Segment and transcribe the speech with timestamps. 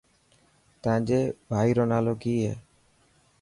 [0.83, 1.19] تانجي
[1.49, 2.53] ڀائي رو نالو ڪي هي.